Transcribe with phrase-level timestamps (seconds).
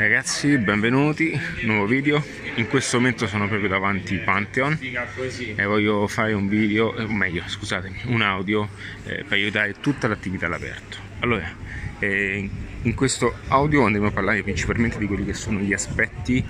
[0.00, 2.24] Ragazzi, benvenuti, nuovo video.
[2.54, 8.04] In questo momento sono proprio davanti Pantheon e voglio fare un video, o meglio, scusatemi,
[8.06, 8.66] un audio
[9.04, 10.96] eh, per aiutare tutta l'attività all'aperto.
[11.18, 11.54] Allora,
[11.98, 12.48] eh,
[12.80, 16.42] in questo audio andremo a parlare principalmente di quelli che sono gli aspetti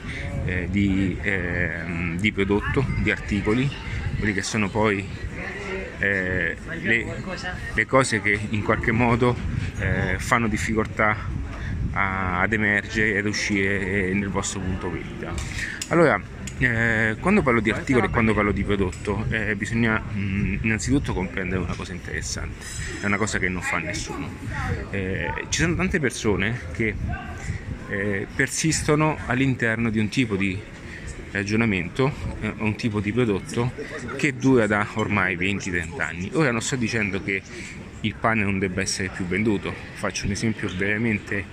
[0.44, 3.68] eh, di, ehm, di, prodotto, di articoli,
[4.16, 5.04] quelli che sono poi
[5.98, 7.22] eh, le,
[7.74, 9.36] le, cose che in qualche modo
[9.80, 11.39] eh, fanno difficoltà
[11.92, 15.32] ad emergere ed uscire nel vostro punto vendita.
[15.88, 16.20] Allora,
[16.58, 21.62] eh, quando parlo di articoli e quando parlo di prodotto eh, bisogna mh, innanzitutto comprendere
[21.62, 22.64] una cosa interessante,
[23.00, 24.28] è una cosa che non fa nessuno.
[24.90, 26.94] Eh, ci sono tante persone che
[27.88, 30.58] eh, persistono all'interno di un tipo di
[31.30, 33.72] ragionamento, eh, un tipo di prodotto
[34.16, 36.30] che dura da ormai 20-30 anni.
[36.34, 37.40] Ora non sto dicendo che
[38.02, 41.44] il pane non debba essere più venduto, faccio un esempio veramente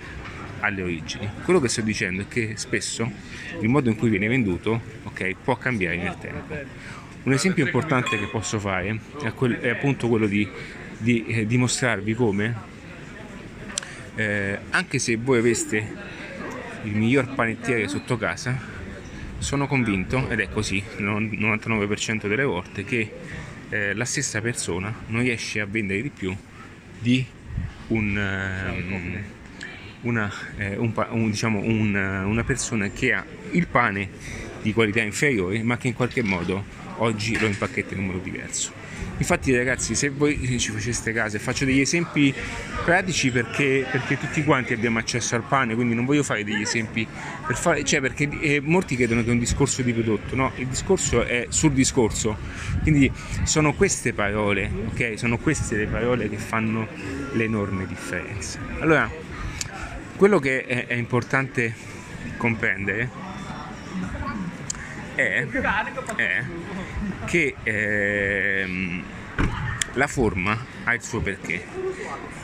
[0.60, 1.28] alle origini.
[1.44, 3.10] Quello che sto dicendo è che spesso
[3.60, 6.54] il modo in cui viene venduto okay, può cambiare nel tempo.
[7.24, 10.48] Un esempio importante che posso fare è, quel, è appunto quello di,
[10.96, 12.54] di eh, dimostrarvi come,
[14.14, 15.94] eh, anche se voi aveste
[16.84, 18.76] il miglior panettiere sotto casa,
[19.38, 23.12] sono convinto, ed è così il 99% delle volte, che
[23.68, 26.34] eh, la stessa persona non riesce a vendere di più
[26.98, 27.24] di
[27.88, 29.22] un, um,
[30.02, 34.08] una, eh, un, un, diciamo un, una persona che ha il pane
[34.62, 36.64] di qualità inferiore ma che in qualche modo
[36.98, 38.72] oggi lo impacchetta in un modo diverso.
[39.18, 42.32] Infatti ragazzi se voi ci faceste caso faccio degli esempi
[42.84, 47.06] pratici perché, perché, tutti quanti abbiamo accesso al pane, quindi non voglio fare degli esempi
[47.46, 50.68] per fare, cioè perché eh, molti credono che è un discorso di prodotto, no, il
[50.68, 52.36] discorso è sul discorso,
[52.82, 53.10] quindi
[53.42, 55.18] sono queste parole, ok?
[55.18, 56.86] Sono queste le parole che fanno
[57.32, 58.60] l'enorme differenza.
[58.78, 59.10] Allora,
[60.18, 61.72] quello che è, è importante
[62.36, 63.08] comprendere
[65.14, 65.46] è,
[66.16, 66.44] è
[67.24, 69.02] che ehm,
[69.92, 71.64] la forma ha il suo perché.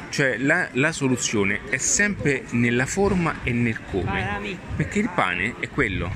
[0.09, 4.56] Cioè la, la, soluzione è sempre nella forma e nel come.
[4.77, 6.12] Perché il pane è quello.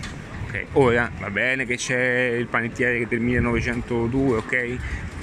[0.47, 0.67] Okay.
[0.75, 4.79] Ora va bene che c'è il panettiere del 1902, ok?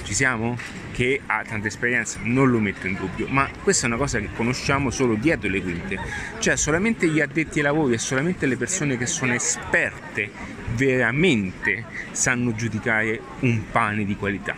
[0.06, 0.56] Ci siamo?
[0.92, 4.28] Che ha tanta esperienza, non lo metto in dubbio, ma questa è una cosa che
[4.36, 5.98] conosciamo solo dietro le quinte,
[6.38, 10.30] cioè solamente gli addetti ai lavori e solamente le persone che sono esperte
[10.76, 14.54] veramente sanno giudicare un pane di qualità.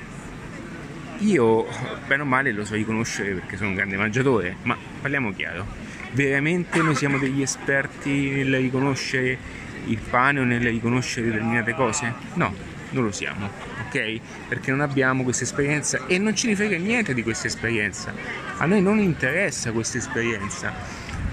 [1.21, 1.67] Io,
[2.07, 5.67] bene o male, lo so riconoscere perché sono un grande mangiatore, ma parliamo chiaro,
[6.13, 9.39] veramente noi siamo degli esperti nel riconoscere
[9.87, 12.13] il pane o nel riconoscere determinate cose?
[12.35, 14.21] No, non lo siamo ok?
[14.49, 18.13] Perché non abbiamo questa esperienza e non ci frega niente di questa esperienza.
[18.59, 20.73] A noi non interessa questa esperienza.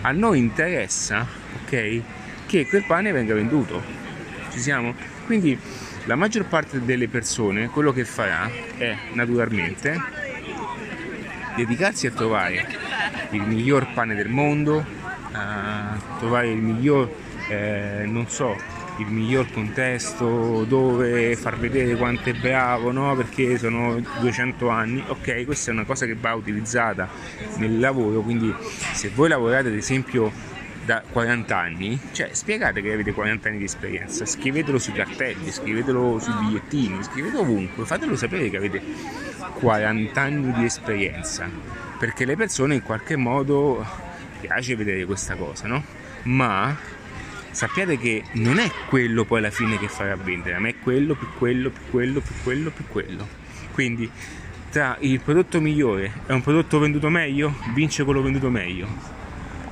[0.02, 1.28] A noi interessa,
[1.64, 2.02] ok?
[2.46, 3.84] Che quel pane venga venduto.
[4.52, 4.96] Ci siamo?
[5.26, 5.58] Quindi
[6.06, 10.00] la maggior parte delle persone quello che farà è naturalmente
[11.56, 12.68] dedicarsi a trovare
[13.32, 14.86] il miglior pane del mondo,
[15.32, 17.10] a trovare il miglior,
[17.50, 18.56] eh, non so,
[18.98, 23.16] il miglior contesto dove far vedere quanto è bravo, no?
[23.16, 27.10] perché sono 200 anni, ok, questa è una cosa che va utilizzata
[27.58, 28.54] nel lavoro, quindi
[28.94, 30.32] se voi lavorate ad esempio
[30.86, 36.20] da 40 anni, cioè spiegate che avete 40 anni di esperienza, scrivetelo sui cartelli, scrivetelo
[36.20, 38.82] sui bigliettini, scrivetelo ovunque, fatelo sapere che avete
[39.60, 41.50] 40 anni di esperienza,
[41.98, 43.84] perché le persone in qualche modo
[44.40, 45.84] piace vedere questa cosa, no?
[46.24, 46.76] Ma
[47.56, 51.28] sappiate che non è quello poi alla fine che farà vendere, ma è quello più
[51.38, 53.26] quello più quello più quello più quello.
[53.72, 54.12] Quindi
[54.70, 58.88] tra il prodotto migliore e un prodotto venduto meglio, vince quello venduto meglio.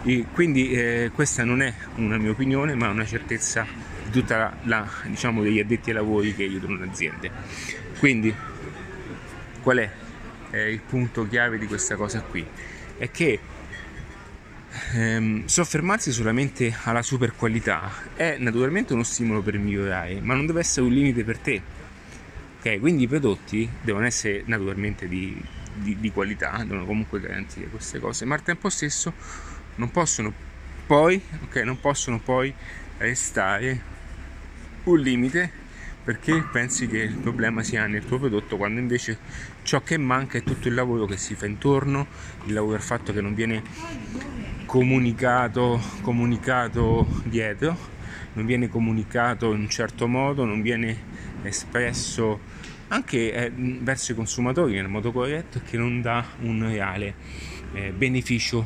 [0.03, 3.67] E quindi eh, questa non è una mia opinione, ma una certezza
[4.05, 7.31] di tutta la, la diciamo degli addetti ai lavori che aiutano le aziende.
[7.99, 8.33] Quindi
[9.61, 9.91] qual è
[10.51, 12.45] eh, il punto chiave di questa cosa qui?
[12.97, 13.39] È che
[14.93, 20.61] ehm, soffermarsi solamente alla super qualità è naturalmente uno stimolo per migliorare, ma non deve
[20.61, 21.61] essere un limite per te.
[22.59, 25.39] Ok, quindi i prodotti devono essere naturalmente di,
[25.75, 29.13] di, di qualità, devono comunque garantire queste cose, ma al tempo stesso
[29.75, 30.33] non possono
[30.85, 32.53] poi, okay, non possono poi
[32.97, 33.91] restare
[34.83, 35.61] un limite
[36.03, 39.17] perché pensi che il problema sia nel tuo prodotto quando invece
[39.63, 42.07] ciò che manca è tutto il lavoro che si fa intorno,
[42.45, 43.63] il lavoro fatto che non viene
[44.73, 47.77] comunicato, comunicato dietro,
[48.33, 50.97] non viene comunicato in un certo modo, non viene
[51.43, 52.39] espresso
[52.87, 57.13] anche eh, verso i consumatori nel modo corretto e che non dà un reale
[57.73, 58.65] eh, beneficio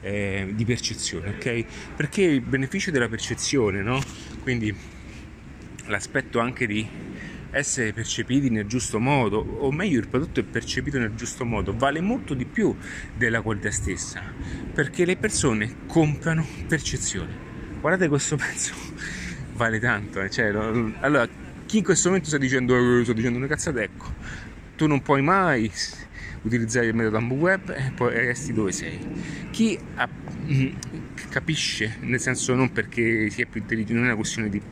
[0.00, 1.64] eh, di percezione, ok?
[1.94, 4.00] Perché il beneficio della percezione, no?
[4.42, 4.74] Quindi
[5.86, 6.88] l'aspetto anche di
[7.50, 12.00] essere percepiti nel giusto modo, o meglio il prodotto è percepito nel giusto modo, vale
[12.00, 12.74] molto di più
[13.16, 14.22] della qualità stessa,
[14.72, 17.44] perché le persone comprano percezione.
[17.80, 18.74] Guardate questo pezzo,
[19.54, 20.30] vale tanto, eh?
[20.30, 20.46] cioè,
[21.00, 21.28] allora
[21.66, 24.14] chi in questo momento sta dicendo, eh, sto dicendo una cazzata, ecco,
[24.76, 25.70] tu non puoi mai
[26.42, 28.98] utilizzare il metodo Web e poi resti dove sei.
[29.50, 30.68] Chi ha, mm,
[31.28, 34.62] capisce, nel senso non perché sia più intelligente, non è una questione di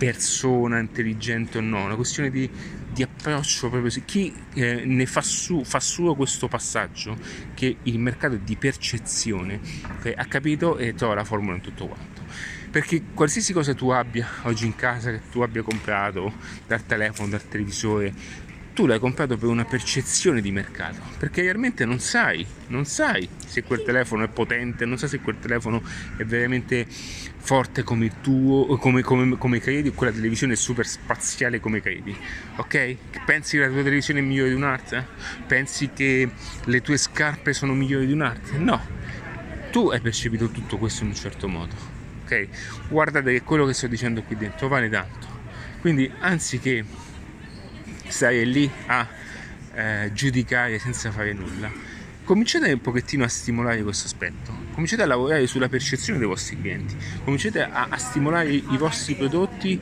[0.00, 2.48] persona intelligente o no, una questione di,
[2.90, 4.02] di approccio proprio.
[4.06, 7.18] Chi eh, ne fa, su, fa suo questo passaggio,
[7.52, 9.60] che il mercato di percezione
[9.98, 14.28] okay, ha capito e trova la formula in tutto quanto perché qualsiasi cosa tu abbia
[14.42, 16.32] oggi in casa che tu abbia comprato
[16.68, 18.14] dal telefono, dal televisore,
[18.72, 23.62] tu l'hai comprato per una percezione di mercato, perché realmente non sai, non sai se
[23.62, 25.82] quel telefono è potente, non sai se quel telefono
[26.16, 30.86] è veramente forte come il tuo, come, come, come credi, o quella televisione è super
[30.86, 32.16] spaziale come credi,
[32.56, 32.96] ok?
[33.24, 35.06] Pensi che la tua televisione è migliore di un'altra?
[35.46, 36.28] Pensi che
[36.64, 38.56] le tue scarpe sono migliori di un'altra?
[38.58, 38.80] No,
[39.70, 41.74] tu hai percepito tutto questo in un certo modo,
[42.24, 42.48] ok?
[42.88, 45.26] Guardate che quello che sto dicendo qui dentro vale tanto,
[45.80, 47.08] quindi anziché
[48.10, 49.06] stare lì a
[49.74, 51.70] eh, giudicare senza fare nulla.
[52.24, 56.96] Cominciate un pochettino a stimolare questo aspetto, cominciate a lavorare sulla percezione dei vostri clienti,
[57.24, 59.80] cominciate a, a stimolare i vostri prodotti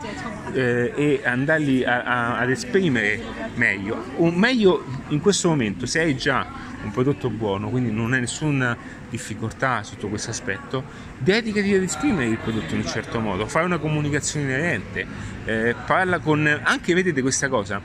[0.54, 3.20] eh, e andarli a, a, ad esprimere
[3.54, 4.02] meglio.
[4.16, 6.46] O meglio in questo momento, se hai già
[6.82, 8.74] un prodotto buono, quindi non hai nessuna
[9.10, 10.84] difficoltà sotto questo aspetto,
[11.18, 15.06] dedicati ad esprimere il prodotto in un certo modo, fai una comunicazione inerente,
[15.44, 16.60] eh, parla con...
[16.62, 17.82] anche vedete questa cosa,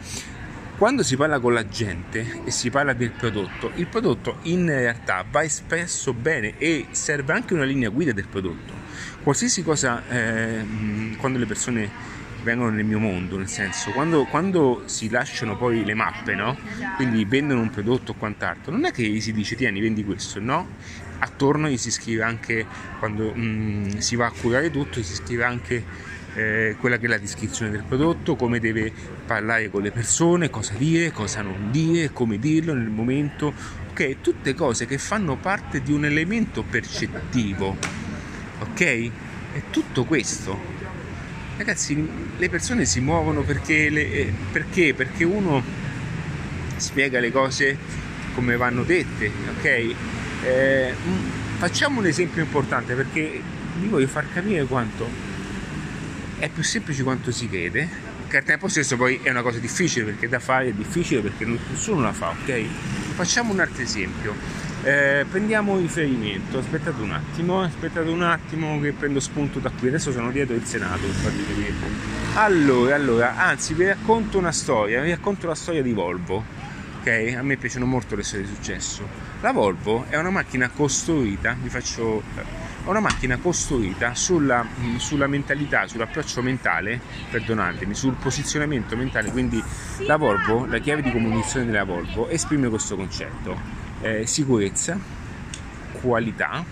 [0.84, 5.24] quando si parla con la gente e si parla del prodotto, il prodotto in realtà
[5.32, 8.74] va espresso bene e serve anche una linea guida del prodotto.
[9.24, 11.90] Qualsiasi cosa, eh, quando le persone
[12.44, 16.58] vengono nel mio mondo, nel senso, quando, quando si lasciano poi le mappe, no?
[16.98, 20.42] Quindi vendono un prodotto o quant'altro, non è che gli si dice tieni, vendi questo,
[20.42, 20.68] no?
[21.20, 22.66] Attorno gli si scrive anche,
[23.00, 27.06] quando mh, mm, si va a curare tutto, gli si scrive anche eh, quella che
[27.06, 28.92] è la descrizione del prodotto, come deve
[29.26, 33.54] parlare con le persone, cosa dire, cosa non dire, come dirlo nel momento,
[33.92, 34.22] ok?
[34.22, 37.78] Tutte cose che fanno parte di un elemento percettivo,
[38.60, 38.82] ok?
[38.82, 40.82] È tutto questo.
[41.56, 44.94] Ragazzi, le persone si muovono perché, le, eh, perché?
[44.96, 45.64] Perché uno
[46.78, 47.78] spiega le cose
[48.34, 49.96] come vanno dette, ok?
[50.44, 50.94] Eh,
[51.58, 53.40] facciamo un esempio importante perché
[53.80, 55.33] vi voglio far capire quanto
[56.44, 57.88] è più semplice quanto si crede,
[58.28, 61.46] che al tempo stesso poi è una cosa difficile perché da fare è difficile perché
[61.46, 62.66] nessuno la fa, ok?
[63.16, 64.36] Facciamo un altro esempio.
[64.84, 70.12] Eh, prendiamo riferimento, aspettate un attimo, aspettate un attimo che prendo spunto da qui, adesso
[70.12, 71.76] sono dietro il Senato per farvi vedere.
[72.34, 76.44] Allora, allora, anzi vi racconto una storia, vi racconto la storia di Volvo,
[77.00, 77.36] ok?
[77.38, 79.08] A me piacciono molto le storie di successo.
[79.40, 82.22] La Volvo è una macchina costruita, vi faccio
[82.86, 84.66] è una macchina costruita sulla,
[84.98, 87.00] sulla, mentalità, sull'approccio mentale,
[87.32, 89.64] perdonatemi, sul posizionamento mentale, quindi
[90.00, 93.58] la Volvo, la chiave di comunicazione della Volvo esprime questo concetto,
[94.02, 95.00] eh, sicurezza,
[96.02, 96.64] qualità,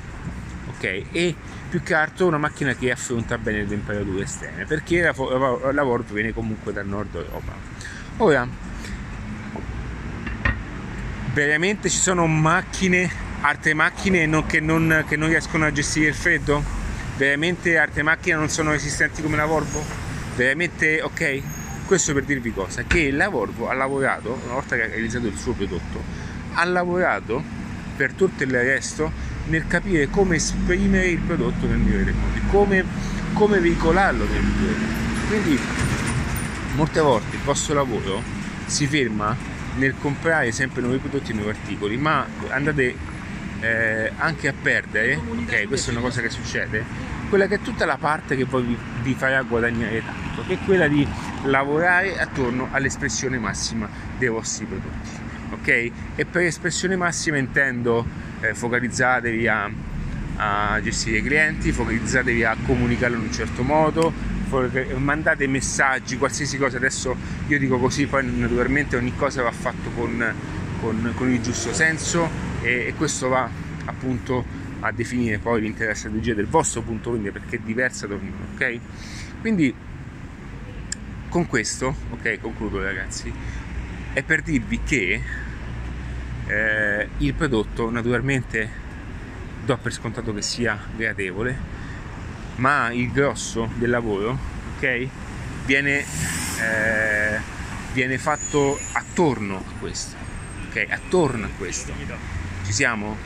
[0.76, 1.04] ok?
[1.12, 1.36] E
[1.70, 5.84] più che altro una macchina che affronta bene le temperature esterne, perché la, la, la
[5.84, 7.54] Volvo viene comunque dal nord Europa.
[8.18, 8.46] Ora,
[11.34, 16.14] veramente ci sono macchine altre macchine non, che, non, che non riescono a gestire il
[16.14, 16.64] freddo?
[17.18, 19.84] Veramente altre macchine non sono resistenti come la Volvo?
[20.36, 21.42] Veramente ok?
[21.86, 22.84] Questo per dirvi cosa?
[22.84, 26.04] Che la Volvo ha lavorato, una volta che ha realizzato il suo prodotto,
[26.54, 27.44] ha lavorato
[27.96, 29.12] per tutto il resto
[29.48, 32.86] nel capire come esprimere il prodotto nel migliore dei modi, come,
[33.34, 35.28] come veicolarlo nel migliore dei modi.
[35.28, 35.60] Quindi
[36.76, 38.22] molte volte il vostro lavoro
[38.66, 39.36] si ferma
[39.76, 42.96] nel comprare sempre nuovi prodotti e nuovi articoli, ma andate
[43.62, 46.84] eh, anche a perdere, ok, questa è una cosa che succede,
[47.30, 50.58] quella che è tutta la parte che poi vi, vi farà guadagnare tanto, che è
[50.66, 51.08] quella di
[51.44, 53.88] lavorare attorno all'espressione massima
[54.18, 55.10] dei vostri prodotti,
[55.52, 55.92] ok?
[56.16, 58.06] E per espressione massima intendo
[58.42, 59.72] eh, focalizzatevi a,
[60.38, 64.12] a gestire i clienti, focalizzatevi a comunicarlo in un certo modo,
[64.98, 67.16] mandate messaggi, qualsiasi cosa, adesso
[67.48, 70.34] io dico così, poi naturalmente ogni cosa va fatto con,
[70.82, 73.50] con, con il giusto senso e, questo va
[73.86, 74.44] appunto
[74.82, 78.80] a definire poi l'intera strategia del vostro punto vendita perché è diversa da ognuno, ok?
[79.42, 79.74] Quindi
[81.30, 83.32] con questo, ok, concludo ragazzi,
[84.14, 85.22] è per dirvi che
[86.48, 88.70] eh, il prodotto naturalmente
[89.64, 91.58] do per scontato che sia gradevole,
[92.56, 94.38] ma il grosso del lavoro,
[94.76, 95.08] ok,
[95.66, 97.40] viene, eh,
[97.94, 100.18] viene fatto attorno a questo,
[100.70, 101.94] ok, attorno a questo.
[102.66, 103.18] Ci siamo?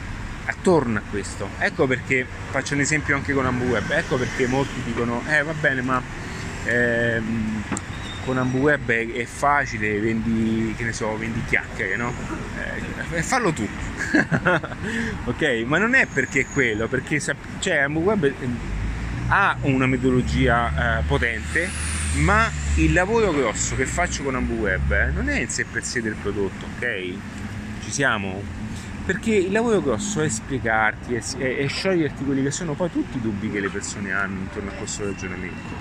[0.46, 1.50] Attorno a questo.
[1.60, 5.82] Ecco perché faccio un esempio anche con AmbuWeb, ecco perché molti dicono, eh va bene,
[5.82, 6.02] ma
[6.66, 7.64] ehm,
[8.26, 12.14] con AmbuWeb è, è, facile, vendi, che ne so, vendi chiacchiere, no?
[13.12, 13.68] Eh, fallo tu.
[15.26, 17.20] ok, ma non è perché è quello, perché
[17.60, 18.58] cioè, AmbuWeb ehm,
[19.28, 21.70] ha una metodologia eh, potente,
[22.16, 26.02] ma il lavoro grosso che faccio con AmbuWeb eh, non è in sé per sé
[26.02, 27.14] del prodotto, ok?
[27.84, 28.42] Ci siamo?
[29.06, 33.52] Perché il lavoro grosso è spiegarti, è scioglierti quelli che sono poi tutti i dubbi
[33.52, 35.76] che le persone hanno intorno a questo ragionamento,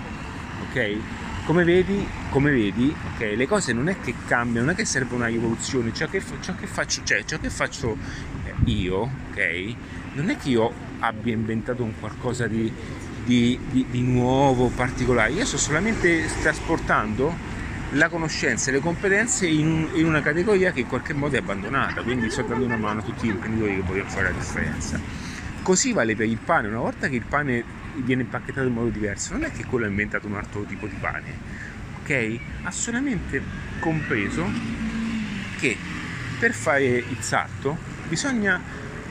[0.69, 0.97] ok?
[1.45, 5.15] come vedi, come vedi okay, le cose non è che cambiano, non è che serve
[5.15, 7.97] una rivoluzione, ciò che, ciò che faccio, cioè, ciò che faccio
[8.45, 9.75] eh, io, ok,
[10.15, 12.73] non è che io abbia inventato un qualcosa di,
[13.25, 17.53] di, di, di nuovo, particolare, io sto solamente trasportando
[17.95, 22.03] la conoscenza e le competenze in, in, una categoria che in qualche modo è abbandonata,
[22.03, 25.01] quindi sto dando una mano a tutti gli imprenditori che vogliono fare la differenza.
[25.63, 27.65] Così vale per il pane, una volta che il pane
[27.97, 30.97] viene impacchettato in modo diverso, non è che quello ha inventato un altro tipo di
[30.99, 31.39] pane,
[32.03, 32.39] ok?
[32.65, 33.43] Ha solamente
[33.79, 34.51] compreso
[35.59, 35.77] che
[36.39, 38.61] per fare il salto bisogna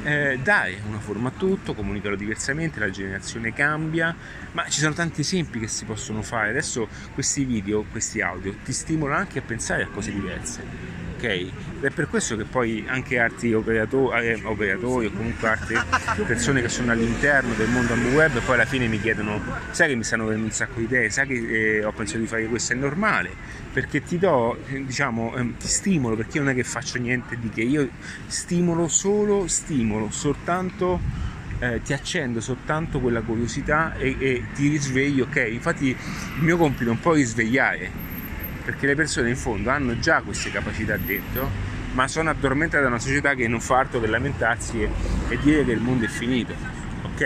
[0.03, 4.15] eh, dare una forma a tutto, comunicarlo diversamente, la generazione cambia,
[4.51, 6.49] ma ci sono tanti esempi che si possono fare.
[6.49, 11.51] Adesso questi video, questi audio ti stimolano anche a pensare a cose diverse ok?
[11.79, 15.81] Ed è per questo che poi anche altri operatori, eh, operatori o comunque altre
[16.25, 20.03] persone che sono all'interno del mondo web poi alla fine mi chiedono, sai che mi
[20.03, 22.75] stanno venendo un sacco di idee, sai che eh, ho pensato di fare questo, è
[22.75, 23.31] normale,
[23.71, 27.49] perché ti do, diciamo, eh, ti stimolo, perché io non è che faccio niente di
[27.49, 27.89] che, io
[28.27, 30.99] stimolo solo, stimolo soltanto
[31.59, 35.47] eh, ti accendo soltanto quella curiosità e, e, ti risveglio, ok?
[35.51, 38.11] Infatti il mio compito è un po' risvegliare
[38.63, 41.49] perché le persone in fondo hanno già queste capacità dentro,
[41.93, 44.89] ma sono addormentate da una società che non fa altro che lamentarsi e,
[45.29, 46.53] e dire che il mondo è finito.
[47.03, 47.21] Ok?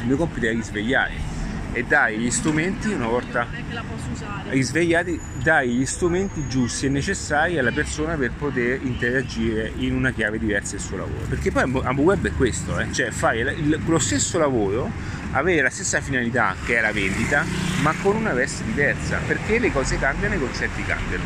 [0.00, 1.30] Il mio compito è risvegliare
[1.72, 3.46] e dai gli strumenti una volta
[4.50, 10.38] risvegliati dai gli strumenti giusti e necessari alla persona per poter interagire in una chiave
[10.38, 12.92] diversa del suo lavoro perché poi AmbuWeb è questo eh?
[12.92, 13.56] cioè fare
[13.86, 14.90] lo stesso lavoro
[15.32, 17.44] avere la stessa finalità che è la vendita,
[17.82, 21.24] ma con una veste diversa, perché le cose cambiano e i concetti cambiano.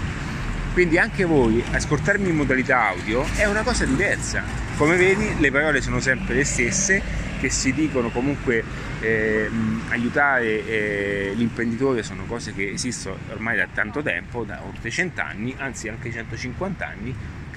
[0.72, 4.42] Quindi anche voi ascoltarmi in modalità audio è una cosa diversa.
[4.76, 7.00] Come vedi le parole sono sempre le stesse,
[7.40, 8.62] che si dicono comunque
[9.00, 9.48] eh,
[9.88, 15.54] aiutare eh, l'imprenditore sono cose che esistono ormai da tanto tempo, da oltre 100 anni,
[15.58, 17.14] anzi anche 150 anni,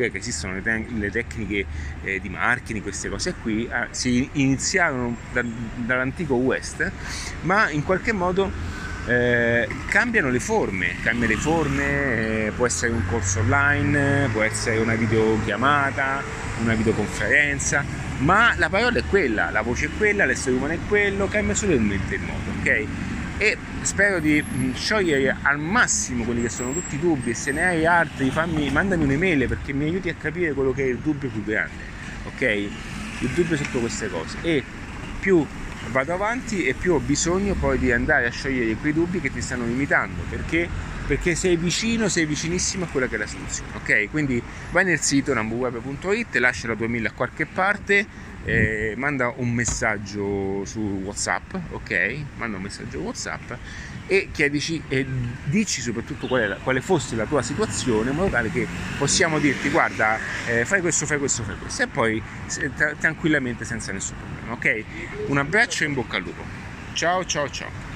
[0.07, 1.65] che esistono le, te- le tecniche
[2.03, 5.43] eh, di marketing, queste cose qui, eh, si iniziarono da-
[5.75, 6.89] dall'antico West,
[7.41, 8.49] ma in qualche modo
[9.05, 14.77] eh, cambiano le forme, cambiano le forme, eh, può essere un corso online, può essere
[14.77, 16.23] una videochiamata,
[16.61, 17.83] una videoconferenza,
[18.19, 22.15] ma la parola è quella, la voce è quella, l'essere umano è quello, cambia solamente
[22.15, 22.87] il modo, ok?
[23.39, 23.57] e
[23.89, 27.65] spero di mm, sciogliere al massimo quelli che sono tutti i dubbi e se ne
[27.65, 31.27] hai altri fammi, mandami un'email perché mi aiuti a capire quello che è il dubbio
[31.29, 32.41] più grande ok?
[33.21, 34.37] Il dubbio sotto queste cose.
[34.41, 34.63] E
[35.19, 35.45] più
[35.89, 39.41] vado avanti e più ho bisogno poi di andare a sciogliere quei dubbi che ti
[39.41, 40.69] stanno limitando perché
[41.09, 44.11] perché sei vicino, sei vicinissimo a quella che è la soluzione, ok?
[44.11, 44.39] Quindi
[44.69, 48.05] vai nel sito nambuweb.it, lascia la tua mail a qualche parte
[48.45, 52.15] eh, manda un messaggio su WhatsApp, ok?
[52.37, 53.53] Manda un messaggio Whatsapp
[54.05, 55.03] e chiedici e
[55.45, 59.69] dici soprattutto qual la, quale fosse la tua situazione in modo tale che possiamo dirti
[59.69, 62.21] guarda eh, fai questo, fai questo, fai questo e poi
[62.75, 64.83] tra, tranquillamente senza nessun problema, ok?
[65.27, 66.43] Un abbraccio e in bocca al lupo.
[66.93, 67.88] Ciao ciao ciao.